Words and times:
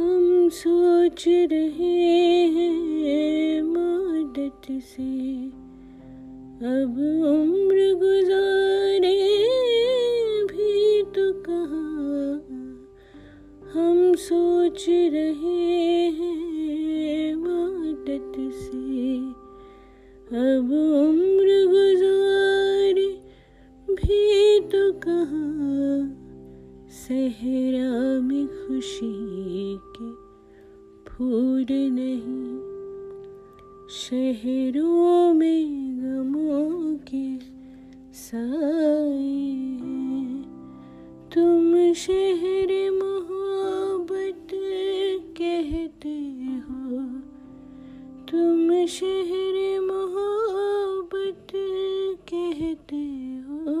हम 0.00 0.48
सोच 0.48 1.24
रहे 1.28 2.08
हैं 2.46 3.62
मदद 3.62 4.80
से। 4.80 5.46
अब 6.66 6.94
उम्र 7.26 7.94
गुजारे 7.94 9.38
भी 10.44 11.02
तो 11.02 11.32
कहाँ। 11.32 12.36
हम 13.72 14.14
सोच 14.14 14.86
रहे 14.88 16.10
हैं 16.10 17.34
मदद 17.34 18.50
से। 18.52 19.16
अब 20.36 20.72
उम्र 21.08 21.66
गुजारे 21.66 23.20
भी 23.94 24.60
तो 24.60 24.92
कहाँ। 24.92 26.16
सहरा 26.90 28.20
में 28.20 28.46
खुशी 28.46 29.29
के 29.96 30.10
फूल 31.10 31.66
नहीं, 31.70 32.58
शहरों 33.90 35.32
में 35.34 35.62
गमों 35.98 36.96
के 37.08 37.26
साए 38.14 39.38
तुम 41.34 41.92
शहर 41.94 42.70
मोहब्बत 42.92 44.48
कहते 45.40 46.16
हो, 46.68 47.00
तुम 48.30 48.86
शहर 48.86 49.56
मोहब्बत 49.80 51.52
कहते 52.32 53.04
हो। 53.48 53.76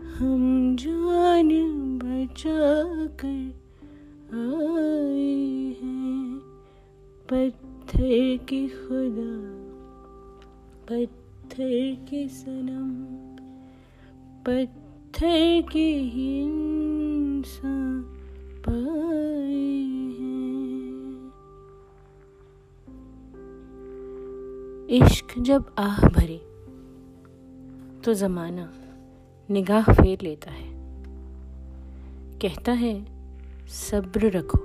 हम 0.00 0.76
जान 0.76 1.50
बचा 1.98 2.60
कर 3.16 3.65
आए 4.34 5.76
हैं। 5.82 6.38
पत्थर 7.32 8.36
के 8.36 8.68
खुदा, 8.68 9.32
पत्थर 10.86 12.06
के 12.10 12.28
सनम, 12.28 13.16
पत्थर 14.44 15.62
के 15.72 15.94
ही 15.94 16.42
इंसान 16.42 18.02
पाए 18.68 19.54
हैं। 20.18 20.36
इश्क 24.90 25.38
जब 25.38 25.74
आह 25.78 26.08
भरे 26.08 26.38
तो 28.02 28.14
जमाना 28.14 28.72
निगाह 29.50 29.82
फेर 29.82 30.18
लेता 30.22 30.50
है। 30.50 30.76
कहता 32.38 32.72
है 32.72 33.15
सब्र 33.66 34.30
रखो। 34.30 34.58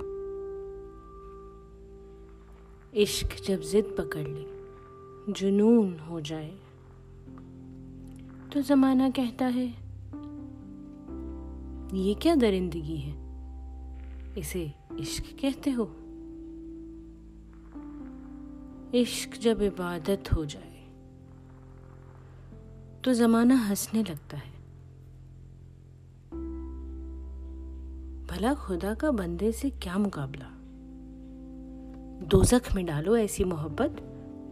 इश्क 2.94 3.34
जब 3.44 3.60
जिद 3.60 3.94
पकड़ 3.98 4.26
ले, 4.28 4.44
जुनून 5.32 5.98
हो 5.98 6.20
जाए 6.20 6.50
तो 8.52 8.60
जमाना 8.60 9.08
कहता 9.10 9.46
है, 9.46 9.66
ये 11.98 12.14
क्या 12.14 12.34
दरिंदगी 12.34 12.96
है? 12.96 13.14
इसे 14.38 14.72
इश्क 14.98 15.24
कहते 15.42 15.70
हो? 15.70 15.90
इश्क 18.94 19.38
जब 19.40 19.62
इबादत 19.62 20.32
हो 20.32 20.44
जाए 20.44 20.70
तो 23.04 23.14
जमाना 23.14 23.56
हंसने 23.56 24.02
लगता 24.02 24.36
है। 24.36 24.51
भला 28.32 28.54
खुदा 28.54 28.94
का 28.94 29.10
बंदे 29.10 29.52
से 29.52 29.70
क्या 29.70 29.98
मुकाबला? 29.98 30.46
दोजख 32.26 32.74
में 32.74 32.86
डालो 32.86 33.16
ऐसी 33.16 33.44
मोहब्बत 33.44 33.96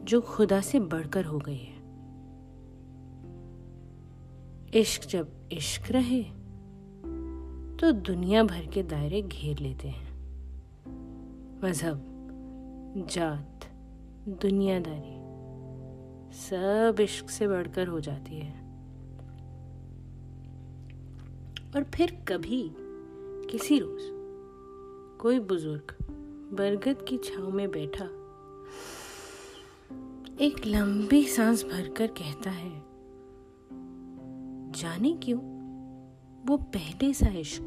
जो 0.04 0.20
खुदा 0.20 0.60
से 0.60 0.80
बढ़कर 0.80 1.24
हो 1.24 1.38
गई 1.38 1.58
है। 1.58 1.82
इश्क 4.80 5.08
जब 5.08 5.48
इश्क 5.52 5.82
रहे 5.90 6.22
तो 7.76 7.92
दुनिया 7.92 8.42
भर 8.42 8.66
के 8.66 8.82
दायरे 8.82 9.22
घेर 9.22 9.58
लेते 9.58 9.88
हैं। 9.88 10.08
मज़हब, 11.64 12.02
जात, 13.10 13.60
दुनियादारी, 14.28 15.16
सब 16.32 16.96
इश्क 17.00 17.30
से 17.30 17.48
बढ़कर 17.48 17.86
हो 17.86 18.00
जाती 18.00 18.34
है। 18.34 18.60
और 21.76 21.84
फिर 21.94 22.24
कभी 22.28 22.72
किसी 23.50 23.78
रोज 23.78 24.02
कोई 25.20 25.38
बुज़ुर्ग 25.38 26.04
बरगद 26.52 27.04
की 27.08 27.18
छाव 27.18 27.50
में 27.50 27.70
बैठा 27.70 28.04
एक 30.40 30.66
लंबी 30.66 31.24
सांस 31.24 31.64
भरकर 31.64 32.06
कहता 32.06 32.50
है, 32.50 32.82
जाने 34.72 35.12
क्यों? 35.22 35.40
वो 36.46 36.56
पहले 36.56 37.14
सा 37.14 37.28
इश्क 37.28 37.62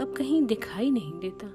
अब 0.00 0.14
कहीं 0.18 0.46
दिखाई 0.46 0.90
नहीं 0.90 1.18
देता। 1.18 1.46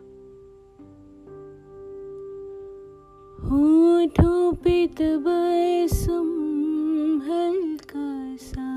हल्का 7.28 8.36
सा, 8.36 8.68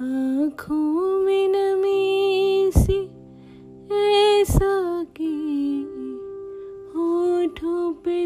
आँखों 0.00 1.20
में 1.20 1.45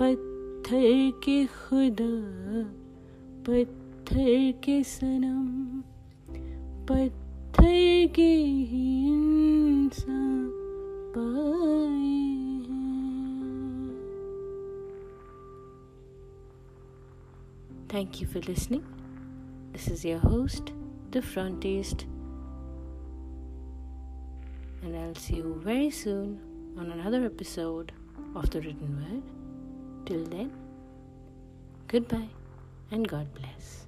पत्थर 0.00 1.20
के 1.24 1.44
खुदा 1.46 2.12
पत्थर 3.46 4.52
के 4.64 4.82
सनम 4.84 5.80
पत्थर 6.88 8.06
के 8.16 8.30
ही 8.70 8.84
इंसान 9.08 10.50
पाए 11.16 12.10
हैं 12.68 12.92
Thank 17.88 18.20
you 18.22 18.26
for 18.26 18.40
listening. 18.40 18.84
This 19.72 19.88
is 19.88 20.04
your 20.04 20.18
host, 20.18 20.72
The 21.10 21.20
Frontist, 21.20 22.06
and 24.82 24.96
I'll 24.96 25.14
see 25.14 25.36
you 25.36 25.60
very 25.62 25.90
soon 25.90 26.40
on 26.78 26.90
another 26.90 27.24
episode 27.26 27.92
of 28.34 28.48
The 28.50 28.60
Written 28.62 28.96
Word. 29.02 29.35
Till 30.07 30.23
then, 30.23 30.51
goodbye 31.89 32.29
and 32.91 33.05
God 33.05 33.27
bless. 33.33 33.86